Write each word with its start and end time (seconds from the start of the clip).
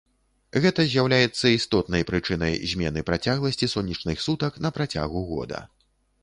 Гэта 0.63 0.85
з'яўляецца 0.93 1.51
істотнай 1.57 2.05
прычынай 2.11 2.57
змены 2.71 3.05
працягласці 3.11 3.71
сонечных 3.75 4.25
сутак 4.25 4.59
на 4.65 4.69
працягу 4.79 5.19
года. 5.31 5.63